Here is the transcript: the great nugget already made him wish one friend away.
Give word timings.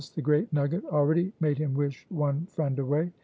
the 0.15 0.21
great 0.21 0.51
nugget 0.51 0.83
already 0.85 1.31
made 1.39 1.57
him 1.59 1.73
wish 1.75 2.05
one 2.09 2.47
friend 2.55 2.79
away. 2.79 3.11